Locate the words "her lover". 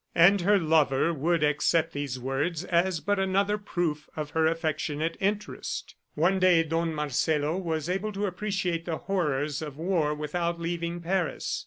0.41-1.13